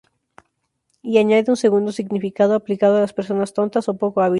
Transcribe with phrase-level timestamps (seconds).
[1.03, 4.29] Y añade un segundo significado aplicado a las personas tontas o poco hábiles.